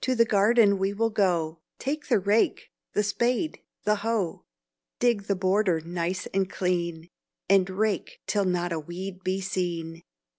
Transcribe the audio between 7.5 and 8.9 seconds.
And rake till not a